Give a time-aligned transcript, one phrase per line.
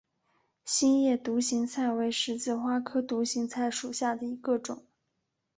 [0.65, 4.83] 心叶独行菜为十字花科独行菜属下的一个种。